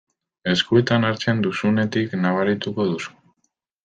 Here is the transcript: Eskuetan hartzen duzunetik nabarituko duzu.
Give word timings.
Eskuetan 0.51 1.03
hartzen 1.09 1.43
duzunetik 1.47 2.15
nabarituko 2.25 2.87
duzu. 2.93 3.15